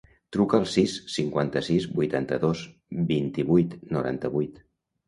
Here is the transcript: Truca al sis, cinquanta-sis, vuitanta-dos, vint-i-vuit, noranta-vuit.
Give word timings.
Truca 0.35 0.59
al 0.61 0.63
sis, 0.75 0.95
cinquanta-sis, 1.17 1.87
vuitanta-dos, 2.01 2.65
vint-i-vuit, 3.13 3.79
noranta-vuit. 3.97 4.65